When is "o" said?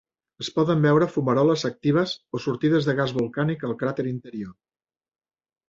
2.39-2.43